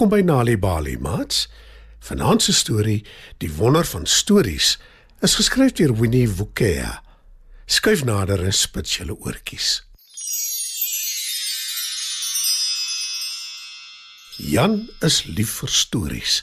Welkom 0.00 0.18
by 0.18 0.24
Nali 0.24 0.54
Bali, 0.56 0.94
maats. 0.96 1.50
Vanaand 1.98 2.40
se 2.42 2.52
storie, 2.52 3.04
Die 3.36 3.50
wonder 3.52 3.84
van 3.84 4.06
stories, 4.06 4.78
is 5.20 5.34
geskryf 5.36 5.74
deur 5.76 5.92
Winnie 5.92 6.24
Wukea. 6.24 7.02
Skuif 7.66 8.00
nader 8.08 8.40
en 8.40 8.54
spits 8.56 8.94
julle 8.96 9.12
oortjies. 9.20 9.82
Jan 14.38 14.88
is 15.04 15.18
lief 15.28 15.52
vir 15.58 15.68
stories. 15.68 16.38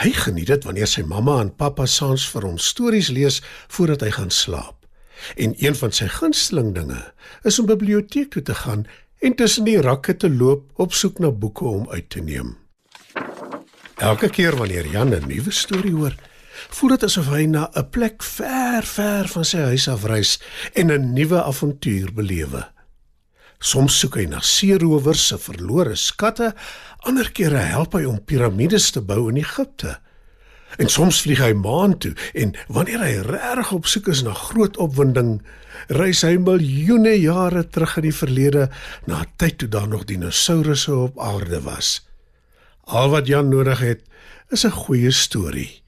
Hy 0.00 0.14
geniet 0.16 0.48
dit 0.48 0.64
wanneer 0.64 0.88
sy 0.88 1.04
mamma 1.04 1.42
en 1.42 1.50
pappa 1.52 1.84
saans 1.84 2.24
vir 2.32 2.46
hom 2.48 2.56
stories 2.56 3.10
lees 3.12 3.42
voordat 3.66 4.06
hy 4.06 4.14
gaan 4.16 4.32
slaap. 4.32 4.88
En 5.36 5.52
een 5.60 5.76
van 5.76 5.92
sy 5.92 6.08
gunsteling 6.14 6.72
dinge 6.78 7.02
is 7.44 7.60
om 7.60 7.68
biblioteek 7.68 8.32
toe 8.32 8.42
te 8.42 8.56
gaan 8.64 8.86
en 9.20 9.36
tussen 9.36 9.68
die 9.68 9.76
rakke 9.76 10.16
te 10.16 10.32
loop 10.32 10.72
op 10.80 10.96
soek 10.96 11.20
na 11.20 11.28
boeke 11.28 11.68
om 11.68 11.84
uit 11.92 12.08
te 12.08 12.24
neem. 12.24 12.56
Elke 13.98 14.28
keer 14.30 14.54
wanneer 14.54 14.86
Jan 14.86 15.10
'n 15.10 15.26
nuwe 15.26 15.50
storie 15.50 15.94
hoor, 15.94 16.14
voel 16.70 16.90
dit 16.90 17.02
asof 17.02 17.26
hy 17.34 17.46
na 17.46 17.68
'n 17.74 17.90
plek 17.90 18.22
ver, 18.22 18.82
ver 18.82 19.26
van 19.28 19.44
sy 19.44 19.58
huis 19.58 19.88
af 19.88 20.04
reis 20.04 20.38
en 20.72 20.92
'n 20.92 21.12
nuwe 21.12 21.42
avontuur 21.42 22.12
belewe. 22.14 22.62
Soms 23.58 23.98
soek 23.98 24.14
hy 24.14 24.26
na 24.26 24.40
seerowers 24.40 25.26
se 25.26 25.38
verlore 25.38 25.96
skatte, 25.96 26.54
ander 26.98 27.32
kere 27.32 27.58
help 27.58 27.92
hy 27.92 28.04
om 28.04 28.24
piramides 28.24 28.90
te 28.90 29.00
bou 29.00 29.28
in 29.28 29.36
Egipte. 29.36 29.98
En 30.78 30.88
soms 30.88 31.20
vlieg 31.20 31.42
hy 31.42 31.52
maan 31.52 31.98
toe 31.98 32.14
en 32.34 32.54
wanneer 32.68 33.00
hy 33.00 33.14
regtig 33.18 33.72
op 33.72 33.86
soek 33.86 34.08
is 34.08 34.22
na 34.22 34.32
groot 34.32 34.76
opwinding, 34.76 35.42
reis 35.88 36.22
hy 36.22 36.36
miljoene 36.36 37.20
jare 37.20 37.68
terug 37.68 37.96
in 37.96 38.02
die 38.02 38.14
verlede 38.14 38.70
na 39.06 39.20
'n 39.22 39.32
tyd 39.36 39.58
toe 39.58 39.68
daar 39.68 39.88
nog 39.88 40.04
dinosourusse 40.04 40.94
op 40.94 41.18
aarde 41.18 41.60
was. 41.60 42.07
Al 42.88 43.10
wat 43.12 43.26
Jan 43.26 43.48
nodig 43.48 43.78
het, 43.84 44.02
is 44.48 44.64
'n 44.64 44.70
goeie 44.70 45.10
storie. 45.10 45.82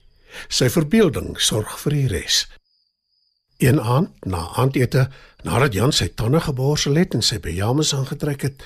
Sy 0.48 0.68
verbeelding 0.68 1.40
sorg 1.40 1.80
vir 1.80 1.92
die 1.92 2.06
res. 2.06 2.48
Een 3.56 3.80
aand, 3.80 4.24
na 4.24 4.48
aandete, 4.54 5.08
nadat 5.42 5.72
Jan 5.72 5.92
sy 5.92 6.08
tande 6.08 6.40
geborsel 6.40 6.94
het 6.94 7.14
en 7.14 7.22
sy 7.22 7.38
pyjamas 7.38 7.94
aangetrek 7.94 8.42
het, 8.42 8.62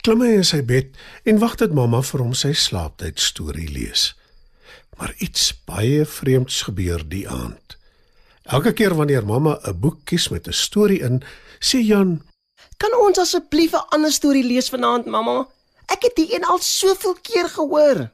klim 0.00 0.20
hy 0.20 0.28
in 0.28 0.44
sy 0.44 0.62
bed 0.62 0.96
en 1.24 1.38
wag 1.38 1.54
dat 1.54 1.72
mamma 1.72 2.02
vir 2.02 2.20
hom 2.20 2.34
sy 2.34 2.52
slaaptyd 2.52 3.20
storie 3.20 3.68
lees. 3.68 4.14
Maar 4.96 5.14
iets 5.18 5.52
baie 5.64 6.04
vreemds 6.04 6.62
gebeur 6.62 7.08
die 7.08 7.28
aand. 7.28 7.76
Elke 8.42 8.72
keer 8.72 8.94
wanneer 8.94 9.26
mamma 9.26 9.58
'n 9.64 9.80
boek 9.80 10.04
kies 10.04 10.28
met 10.28 10.48
'n 10.48 10.52
storie 10.52 11.00
in, 11.00 11.22
sê 11.60 11.78
Jan: 11.84 12.22
"Kan 12.76 12.94
ons 12.94 13.18
asseblief 13.18 13.72
'n 13.72 13.88
ander 13.88 14.12
storie 14.12 14.44
lees 14.44 14.68
vanaand, 14.68 15.06
mamma? 15.06 15.48
Ek 15.94 16.02
het 16.08 16.16
die 16.18 16.34
een 16.34 16.44
al 16.44 16.58
soveel 16.58 17.16
keer 17.22 17.48
gehoor." 17.48 18.10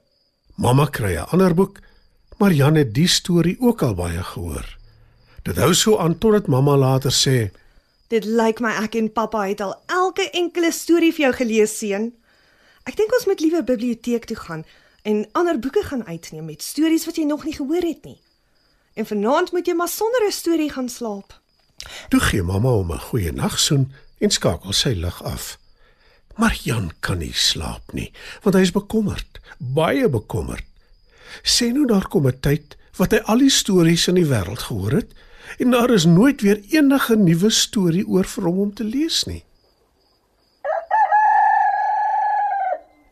Mamma 0.54 0.86
kry 0.86 1.16
'n 1.16 1.30
ander 1.32 1.54
boek, 1.54 1.78
maar 2.38 2.52
Jan 2.52 2.74
het 2.74 2.94
die 2.94 3.08
storie 3.08 3.56
ook 3.60 3.82
al 3.82 3.94
baie 3.94 4.22
gehoor. 4.22 4.76
Dit 5.42 5.56
hou 5.56 5.74
so 5.74 5.98
aan 5.98 6.18
totdat 6.18 6.46
mamma 6.46 6.76
later 6.76 7.12
sê: 7.12 7.50
Dit 8.08 8.24
lyk 8.24 8.60
my 8.60 8.72
ek 8.82 8.94
en 8.94 9.12
pappa 9.12 9.46
het 9.46 9.60
al 9.60 9.74
elke 9.86 10.30
enkele 10.30 10.72
storie 10.72 11.12
vir 11.12 11.24
jou 11.24 11.32
gelees, 11.32 11.78
seun. 11.78 12.10
Ek 12.84 12.96
dink 12.96 13.12
ons 13.14 13.26
moet 13.26 13.40
liewer 13.40 13.64
biblioteek 13.64 14.24
toe 14.24 14.36
gaan 14.36 14.64
en 15.02 15.28
ander 15.32 15.58
boeke 15.58 15.82
gaan 15.82 16.04
uitneem 16.06 16.44
met 16.44 16.62
stories 16.62 17.06
wat 17.06 17.16
jy 17.16 17.24
nog 17.24 17.44
nie 17.44 17.54
gehoor 17.54 17.86
het 17.86 18.04
nie. 18.04 18.18
En 18.94 19.06
vanaand 19.06 19.52
moet 19.52 19.66
jy 19.66 19.74
maar 19.74 19.88
sonder 19.88 20.26
'n 20.26 20.32
storie 20.32 20.70
gaan 20.70 20.88
slaap. 20.88 21.40
Toe 22.08 22.20
gee 22.20 22.42
mamma 22.42 22.68
hom 22.68 22.92
'n 22.92 22.98
goeie 22.98 23.32
nagsoen 23.32 23.92
en 24.18 24.30
skakel 24.30 24.72
sy 24.72 24.88
lig 24.88 25.22
af. 25.22 25.58
Maar 26.40 26.56
Jan 26.62 26.90
kan 27.00 27.18
nie 27.20 27.34
slaap 27.36 27.92
nie, 27.92 28.08
want 28.40 28.56
hy 28.56 28.62
is 28.64 28.72
bekommerd, 28.72 29.40
baie 29.58 30.08
bekommerd. 30.08 30.64
Sê 31.44 31.68
nou 31.68 31.84
daar 31.86 32.08
kom 32.08 32.26
'n 32.26 32.40
tyd 32.40 32.76
wat 32.96 33.12
hy 33.12 33.20
al 33.28 33.44
die 33.44 33.52
stories 33.52 34.08
in 34.08 34.16
die 34.16 34.24
wêreld 34.24 34.64
gehoor 34.68 34.92
het 34.92 35.12
en 35.58 35.70
daar 35.70 35.90
is 35.90 36.04
nooit 36.04 36.40
weer 36.40 36.60
enige 36.70 37.16
nuwe 37.16 37.50
storie 37.50 38.06
oor 38.06 38.24
vir 38.24 38.44
hom 38.44 38.58
om 38.58 38.72
te 38.74 38.84
lees 38.84 39.24
nie. 39.24 39.44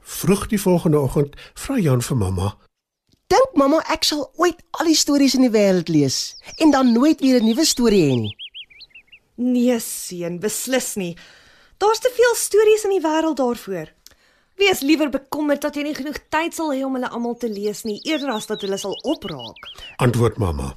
Vroeg 0.03 0.47
die 0.49 0.61
volgende 0.61 0.99
oggend 0.99 1.37
vra 1.55 1.79
Jan 1.79 2.03
vir 2.03 2.17
mamma: 2.17 2.57
Dink 3.29 3.55
mamma 3.55 3.83
ek 3.93 4.05
sal 4.05 4.33
ooit 4.37 4.65
al 4.71 4.87
die 4.87 4.97
stories 4.97 5.35
in 5.35 5.45
die 5.45 5.53
wêreld 5.53 5.89
lees 5.89 6.37
en 6.57 6.71
dan 6.71 6.93
nooit 6.93 7.21
weer 7.21 7.41
'n 7.41 7.45
nuwe 7.45 7.65
storie 7.65 8.05
hê 8.09 8.17
nie. 8.17 8.37
Nee, 9.37 9.79
seun, 9.81 10.41
beslis 10.41 10.97
nie. 10.97 11.17
Daar's 11.79 11.99
te 11.99 12.11
veel 12.15 12.35
stories 12.35 12.85
in 12.85 12.91
die 12.97 13.03
wêreld 13.03 13.37
daarvoor. 13.39 13.93
Wees 14.59 14.81
liewer 14.81 15.11
bekommerd 15.11 15.63
dat 15.63 15.77
jy 15.79 15.85
nie 15.87 15.95
genoeg 15.95 16.19
tyd 16.29 16.55
sal 16.55 16.73
hê 16.75 16.81
om 16.83 16.97
hulle 16.99 17.11
almal 17.15 17.37
te 17.39 17.47
lees 17.51 17.85
nie, 17.87 18.01
eerder 18.03 18.33
as 18.35 18.49
dat 18.51 18.65
hulle 18.67 18.79
sal 18.83 18.97
opraak. 19.07 19.69
Antwoord 20.03 20.41
mamma. 20.43 20.73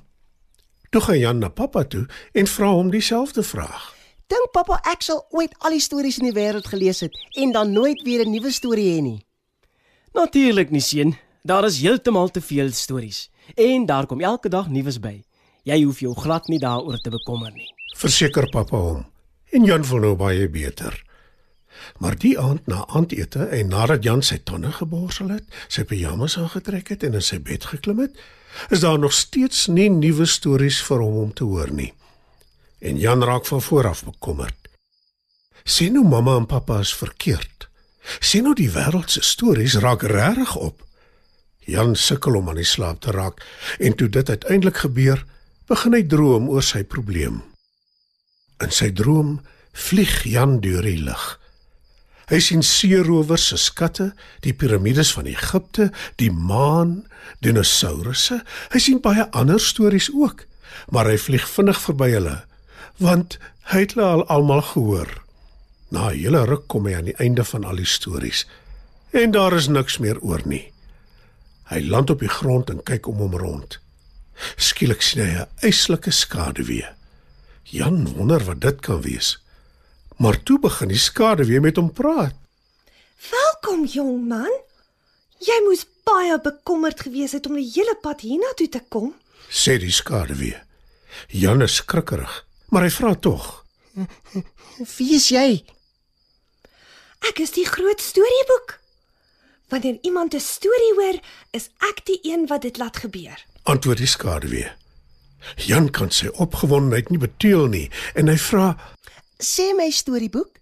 Toe 0.94 1.02
gaan 1.02 1.18
Jan 1.18 1.42
na 1.42 1.50
pappa 1.50 1.84
toe 1.90 2.06
en 2.38 2.48
vra 2.48 2.70
hom 2.76 2.92
dieselfde 2.94 3.42
vraag. 3.44 3.90
Dink 4.30 4.54
pappa 4.54 4.78
ek 4.92 5.02
sal 5.02 5.24
ooit 5.34 5.56
al 5.66 5.74
die 5.74 5.82
stories 5.82 6.20
in 6.22 6.30
die 6.30 6.38
wêreld 6.38 6.70
gelees 6.70 7.02
het 7.02 7.18
en 7.34 7.52
dan 7.52 7.74
nooit 7.74 8.02
weer 8.06 8.22
'n 8.26 8.32
nuwe 8.32 8.52
storie 8.52 8.94
hê 8.94 9.02
nie. 9.02 9.26
Natuurlik 10.14 10.70
nie, 10.70 10.82
seun. 10.82 11.18
Daar 11.44 11.66
is 11.66 11.82
heeltemal 11.82 12.30
te 12.30 12.42
veel 12.42 12.72
stories 12.72 13.30
en 13.56 13.86
daar 13.86 14.06
kom 14.06 14.22
elke 14.22 14.50
dag 14.50 14.70
nuus 14.70 15.00
by. 15.00 15.24
Jy 15.64 15.84
hoef 15.84 16.00
jou 16.00 16.14
glad 16.14 16.48
nie 16.48 16.60
daaroor 16.60 16.98
te 17.02 17.10
bekommer 17.10 17.52
nie. 17.52 17.68
Verseker 17.98 18.50
pappa 18.50 18.78
hom. 18.78 19.11
En 19.52 19.64
Jan 19.68 19.86
voel 19.86 20.00
nou 20.00 20.16
baie 20.16 20.50
beter. 20.50 20.96
Maar 22.00 22.16
die 22.20 22.38
aand 22.40 22.68
na 22.72 22.86
aandete 22.88 23.44
en 23.44 23.68
nadat 23.68 24.04
Jan 24.04 24.22
sy 24.24 24.38
tande 24.48 24.72
geborsel 24.72 25.34
het, 25.36 25.44
sy 25.68 25.84
pyjamas 25.88 26.38
aangetrek 26.40 26.94
het 26.94 27.04
en 27.04 27.18
in 27.20 27.26
sy 27.26 27.40
bed 27.44 27.68
geklim 27.74 28.00
het, 28.00 28.16
is 28.72 28.84
daar 28.84 29.00
nog 29.00 29.14
steeds 29.14 29.68
nie 29.68 29.90
nuwe 29.92 30.26
stories 30.26 30.80
vir 30.88 31.04
hom 31.04 31.18
om 31.26 31.34
te 31.36 31.48
hoor 31.48 31.72
nie. 31.76 31.92
En 32.80 33.00
Jan 33.00 33.24
raak 33.24 33.46
van 33.46 33.62
vooraf 33.62 34.06
bekommerd. 34.08 34.56
Sien 35.64 35.94
nou 35.94 36.06
mamma 36.08 36.38
en 36.40 36.48
pappa 36.48 36.80
is 36.80 36.94
verkeerd. 36.96 37.68
Sien 38.20 38.48
nou 38.48 38.56
die 38.58 38.72
wêreld 38.72 39.12
se 39.12 39.22
stories 39.22 39.78
raak 39.84 40.08
regtig 40.08 40.56
op. 40.56 40.82
Jan 41.68 41.96
sukkel 41.96 42.40
om 42.40 42.50
aan 42.50 42.58
die 42.58 42.68
slaap 42.68 43.04
te 43.04 43.12
raak 43.12 43.44
en 43.80 43.96
toe 43.96 44.10
dit 44.10 44.30
uiteindelik 44.30 44.82
gebeur, 44.88 45.26
begin 45.68 45.94
hy 45.94 46.04
droom 46.08 46.50
oor 46.50 46.66
sy 46.66 46.84
probleem. 46.84 47.44
In 48.62 48.72
sy 48.72 48.92
droom 48.94 49.40
vlieg 49.74 50.24
Jan 50.24 50.60
deur 50.62 50.86
die 50.86 51.00
lug. 51.02 51.40
Hy 52.32 52.40
sien 52.40 52.62
seerowers 52.64 53.50
se 53.52 53.58
skatte, 53.60 54.12
die 54.46 54.54
piramides 54.56 55.12
van 55.12 55.28
Egipte, 55.28 55.90
die 56.16 56.32
maan, 56.32 57.02
dinosourusse. 57.44 58.40
Hy 58.72 58.80
sien 58.80 59.02
baie 59.04 59.26
ander 59.36 59.60
stories 59.60 60.08
ook, 60.14 60.46
maar 60.96 61.10
hy 61.12 61.18
vlieg 61.20 61.48
vinnig 61.50 61.82
verby 61.84 62.14
hulle 62.16 62.40
want 63.02 63.40
hy 63.72 63.80
het 63.82 63.96
hulle 63.96 64.06
al 64.06 64.24
almal 64.30 64.62
gehoor. 64.62 65.10
Na 65.90 66.10
'n 66.10 66.20
hele 66.22 66.46
ruk 66.46 66.68
kom 66.68 66.86
hy 66.86 66.96
aan 66.96 67.10
die 67.10 67.18
einde 67.18 67.44
van 67.44 67.64
al 67.66 67.76
die 67.76 67.86
stories 67.86 68.46
en 69.12 69.32
daar 69.32 69.53
is 69.53 69.68
niks 69.68 69.97
meer 69.97 70.20
oor 70.22 70.41
nie. 70.46 70.72
Hy 71.72 71.80
land 71.80 72.09
op 72.09 72.20
die 72.20 72.30
grond 72.30 72.70
en 72.70 72.84
kyk 72.84 73.08
om 73.08 73.16
hom 73.16 73.35
rond. 73.35 73.80
Skielik 74.56 75.02
sien 75.02 75.26
hy 75.26 75.41
'n 75.41 75.47
eislike 75.62 76.12
skaduwee. 76.12 77.01
Jan 77.63 78.08
wonder 78.16 78.43
wat 78.43 78.61
dit 78.61 78.79
kan 78.81 79.02
wees. 79.02 79.37
Maar 80.17 80.43
toe 80.43 80.59
begin 80.59 80.87
die 80.87 80.99
skaduwee 81.02 81.61
met 81.61 81.75
hom 81.75 81.91
praat. 81.93 82.35
Welkom, 83.31 83.85
jong 83.85 84.28
man. 84.28 84.52
Jy 85.41 85.58
moes 85.66 85.85
baie 86.05 86.37
bekommerd 86.41 87.02
gewees 87.02 87.34
het 87.37 87.47
om 87.49 87.58
die 87.58 87.69
hele 87.73 87.96
pad 88.02 88.22
hiernatoe 88.25 88.69
te 88.69 88.81
kom. 88.93 89.13
Sê 89.49 89.78
die 89.81 89.93
skaduwee. 89.93 90.58
Jan 91.28 91.61
is 91.61 91.79
skrikkerig, 91.81 92.46
maar 92.69 92.85
hy 92.85 92.91
vra 92.93 93.16
tog. 93.16 93.47
Wie 94.97 95.09
is 95.17 95.29
jy? 95.34 95.63
Ek 97.29 97.41
is 97.43 97.53
die 97.58 97.66
groot 97.67 98.02
storieboek. 98.02 98.78
Wanneer 99.69 99.97
iemand 100.02 100.34
'n 100.35 100.40
storie 100.40 100.93
hoor, 100.96 101.19
is 101.52 101.69
ek 101.79 102.05
die 102.05 102.19
een 102.23 102.47
wat 102.47 102.61
dit 102.61 102.78
laat 102.78 102.97
gebeur. 102.97 103.46
Antwoord 103.63 103.97
die 103.97 104.08
skaduwee. 104.08 104.72
Jan 105.55 105.90
kan 105.90 106.11
sy 106.11 106.28
opgewondenheid 106.28 107.09
nie 107.09 107.20
beteël 107.22 107.67
nie 107.67 107.90
en 108.16 108.28
hy 108.28 108.38
vra: 108.38 108.78
Sê 109.41 109.73
my 109.78 109.90
storieboek, 109.90 110.59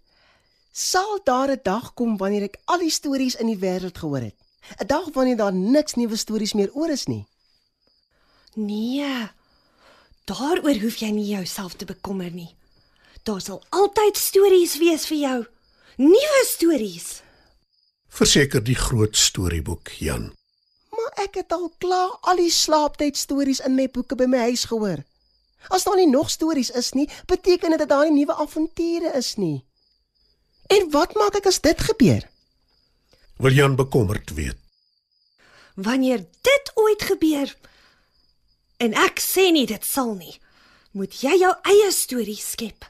sal 0.72 1.20
daar 1.24 1.52
'n 1.52 1.60
dag 1.64 1.94
kom 1.94 2.18
wanneer 2.18 2.44
ek 2.44 2.58
al 2.66 2.80
die 2.80 2.92
stories 2.92 3.36
in 3.36 3.48
die 3.48 3.60
wêreld 3.60 3.98
gehoor 3.98 4.22
het? 4.22 4.36
'n 4.78 4.88
Dag 4.88 5.10
wanneer 5.14 5.38
daar 5.38 5.54
niks 5.54 5.94
nuwe 5.96 6.16
stories 6.16 6.54
meer 6.54 6.72
oor 6.74 6.90
is 6.90 7.06
nie. 7.06 7.26
Nee. 8.56 9.30
Daaroor 10.26 10.80
hoef 10.82 10.96
jy 11.02 11.10
nie 11.12 11.36
jouself 11.36 11.74
te 11.74 11.86
bekommer 11.86 12.32
nie. 12.32 12.56
Daar 13.24 13.42
sal 13.42 13.64
altyd 13.70 14.18
stories 14.18 14.78
wees 14.78 15.06
vir 15.06 15.18
jou. 15.18 15.46
Nuwe 15.98 16.44
stories. 16.48 17.22
Verseker 18.10 18.64
die 18.64 18.76
groot 18.76 19.18
storieboek, 19.18 19.90
Jan. 20.00 20.39
Ek 21.20 21.36
het 21.36 21.52
al 21.52 21.68
klaar 21.84 22.16
al 22.32 22.40
die 22.40 22.52
slaaptyd 22.52 23.18
stories 23.18 23.60
in 23.68 23.76
my 23.76 23.90
boeke 23.92 24.16
by 24.16 24.28
my 24.30 24.46
huis 24.50 24.64
gehoor. 24.72 25.04
As 25.68 25.84
daar 25.84 25.98
nie 26.00 26.08
nog 26.08 26.30
stories 26.32 26.70
is 26.72 26.94
nie, 26.96 27.10
beteken 27.28 27.76
dit 27.76 27.82
dat 27.82 27.90
daar 27.92 28.08
nie 28.08 28.22
nuwe 28.22 28.36
avonture 28.40 29.12
is 29.18 29.36
nie. 29.36 29.66
En 30.72 30.88
wat 30.94 31.18
maak 31.20 31.36
ek 31.36 31.50
as 31.52 31.60
dit 31.60 31.82
gebeur? 31.90 32.24
Wil 33.44 33.58
Jan 33.58 33.76
bekommerd 33.76 34.32
weet. 34.38 34.58
Wanneer 35.76 36.24
dit 36.44 36.72
ooit 36.76 37.04
gebeur, 37.08 37.52
en 38.80 38.96
ek 38.96 39.20
sê 39.24 39.50
nie 39.52 39.66
dit 39.68 39.86
sal 39.86 40.14
nie, 40.16 40.36
moet 40.96 41.14
jy 41.24 41.36
jou 41.42 41.52
eie 41.72 41.92
storie 41.96 42.40
skep. 42.40 42.88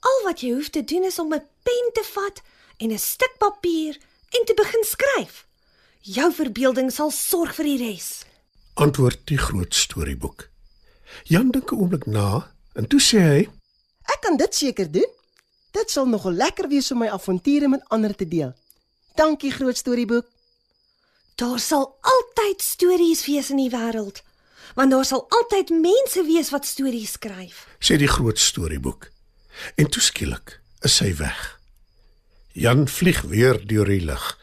Al 0.00 0.18
wat 0.24 0.40
jy 0.44 0.54
hoef 0.56 0.72
te 0.72 0.84
doen 0.84 1.04
is 1.04 1.18
om 1.18 1.32
'n 1.32 1.44
pen 1.64 1.86
te 1.92 2.04
vat 2.14 2.42
en 2.78 2.92
'n 2.92 2.98
stuk 2.98 3.34
papier 3.38 3.96
en 4.32 4.44
te 4.44 4.54
begin 4.54 4.84
skryf. 4.84 5.44
Jou 6.00 6.30
verbeelding 6.32 6.88
sal 6.92 7.10
sorg 7.12 7.52
vir 7.58 7.66
die 7.68 7.78
res. 7.82 8.24
Antwoord 8.80 9.20
die 9.28 9.36
groot 9.36 9.74
storieboek. 9.76 10.46
Jan 11.28 11.50
dink 11.50 11.72
'n 11.72 11.76
oomblik 11.76 12.06
na 12.06 12.48
en 12.74 12.86
toe 12.88 13.00
sê 13.00 13.20
hy: 13.20 13.48
Ek 14.08 14.20
kan 14.22 14.36
dit 14.36 14.54
seker 14.54 14.90
doen. 14.90 15.10
Dit 15.72 15.90
sal 15.90 16.06
nogal 16.06 16.32
lekker 16.32 16.68
wees 16.68 16.90
om 16.90 16.98
my 16.98 17.08
avonture 17.08 17.68
met 17.68 17.84
ander 17.88 18.14
te 18.16 18.28
deel. 18.28 18.54
Dankie 19.14 19.50
groot 19.50 19.76
storieboek. 19.76 20.26
Daar 21.34 21.58
sal 21.58 21.98
altyd 22.00 22.62
stories 22.62 23.26
wees 23.26 23.50
in 23.50 23.56
die 23.56 23.70
wêreld, 23.70 24.22
want 24.74 24.90
daar 24.90 25.04
sal 25.04 25.26
altyd 25.28 25.70
mense 25.70 26.24
wees 26.24 26.50
wat 26.50 26.66
stories 26.66 27.12
skryf. 27.12 27.66
sê 27.78 27.96
die 27.96 28.08
groot 28.08 28.38
storieboek. 28.38 29.10
En 29.76 29.90
toe 29.90 30.02
skielik 30.02 30.60
is 30.80 30.98
hy 30.98 31.14
weg. 31.16 31.60
Jan 32.52 32.88
vlieg 32.88 33.20
weer 33.20 33.66
deur 33.66 33.84
die 33.84 34.00
lug. 34.04 34.39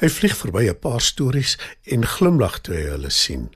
Hy 0.00 0.08
vlieg 0.08 0.36
verby 0.36 0.68
'n 0.68 0.78
paar 0.78 1.00
stories 1.00 1.58
en 1.84 2.06
glimlag 2.06 2.60
toe 2.60 2.74
hy 2.74 2.86
hulle 2.88 3.10
sien. 3.10 3.50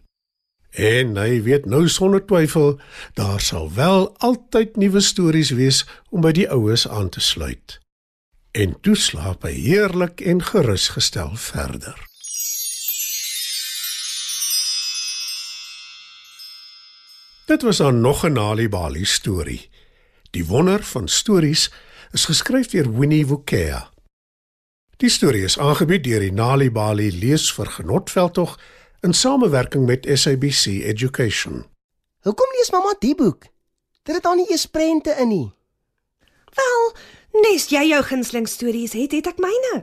En 0.74 1.16
hy 1.16 1.42
weet 1.42 1.64
nou 1.66 1.88
sonder 1.88 2.24
twyfel, 2.26 2.80
daar 3.14 3.40
sal 3.40 3.72
wel 3.72 4.16
altyd 4.18 4.76
nuwe 4.76 5.00
stories 5.00 5.50
wees 5.50 5.84
om 6.10 6.20
by 6.20 6.32
die 6.32 6.48
oues 6.50 6.88
aan 6.88 7.08
te 7.08 7.20
sluit. 7.20 7.78
En 8.52 8.80
toe 8.80 8.96
slaap 8.96 9.42
hy 9.42 9.52
heerlik 9.52 10.20
en 10.20 10.42
gerusgestel 10.42 11.36
verder. 11.36 11.96
Dit 17.46 17.62
was 17.62 17.76
dan 17.76 18.00
nog 18.00 18.24
'n 18.24 18.32
Nali 18.32 18.68
Bali 18.68 19.04
storie. 19.04 19.70
Die 20.30 20.44
wonder 20.44 20.82
van 20.82 21.08
stories 21.08 21.70
is 22.12 22.24
geskryf 22.24 22.66
deur 22.66 22.98
Winnie 22.98 23.26
Wukea. 23.26 23.93
Die 25.04 25.12
storie 25.12 25.42
is 25.44 25.58
aangebied 25.60 26.00
deur 26.06 26.22
die 26.24 26.32
Nali 26.32 26.70
Bali 26.72 27.10
Leesvergenotveldtog 27.12 28.54
in 29.04 29.12
samewerking 29.12 29.84
met 29.84 30.06
SABC 30.08 30.80
Education. 30.88 31.66
Hoekom 32.24 32.54
lees 32.56 32.70
mamma 32.72 32.94
die 33.02 33.12
boek? 33.14 33.44
Dit 34.08 34.16
het 34.16 34.24
al 34.24 34.38
nie 34.38 34.46
eens 34.48 34.64
prente 34.64 35.12
in 35.20 35.28
nie. 35.28 35.50
Wel, 36.56 36.86
nes 37.42 37.68
jy 37.68 37.82
jou 37.90 38.00
gunsteling 38.08 38.48
stories 38.48 38.96
het, 38.96 39.12
het 39.12 39.28
ek 39.34 39.42
myne. 39.44 39.82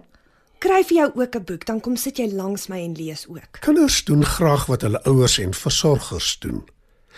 Kry 0.58 0.82
vir 0.90 0.98
jou 0.98 1.10
ook 1.14 1.38
'n 1.38 1.46
boek, 1.52 1.68
dan 1.70 1.86
kom 1.86 2.02
sit 2.02 2.18
jy 2.18 2.26
langs 2.34 2.66
my 2.68 2.82
en 2.82 2.98
lees 2.98 3.28
ook. 3.30 3.62
Kinders 3.62 4.04
doen 4.04 4.26
graag 4.26 4.66
wat 4.66 4.82
hulle 4.82 5.04
ouers 5.06 5.38
en 5.38 5.54
versorgers 5.54 6.40
doen. 6.40 6.66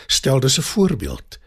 Stel 0.08 0.40
dis 0.40 0.60
'n 0.60 0.68
voorbeeld. 0.76 1.40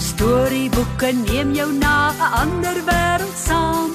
Storieboeke 0.00 1.12
neem 1.12 1.52
jou 1.52 1.72
na 1.72 2.12
'n 2.12 2.32
ander 2.42 2.76
wêreld 2.88 3.38
saam. 3.46 3.90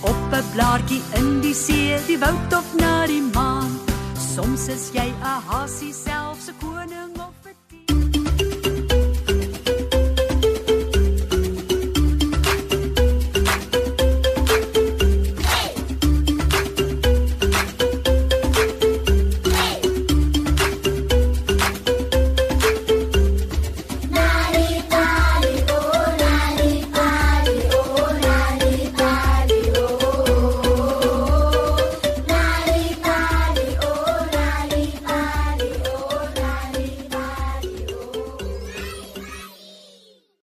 Op 0.00 0.32
'n 0.32 0.44
blaartjie 0.52 1.02
in 1.14 1.40
die 1.40 1.54
see, 1.54 1.98
die 2.06 2.18
woud 2.18 2.52
of 2.52 2.74
na 2.74 3.06
die 3.06 3.22
maan. 3.34 3.80
Soms 4.34 4.68
is 4.68 4.90
jy 4.92 5.08
'n 5.08 5.42
hasie 5.48 5.92
selfs 5.92 6.48
'n 6.48 6.54
koning 6.60 7.19